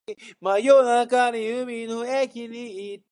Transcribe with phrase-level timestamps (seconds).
[0.39, 3.07] 真夜中に海の駅に行った